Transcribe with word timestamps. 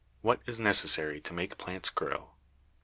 WHAT 0.23 0.41
IS 0.47 0.59
NECESSARY 0.59 1.21
TO 1.21 1.31
MAKE 1.35 1.59
PLANTS 1.59 1.91
GROW. 1.91 2.31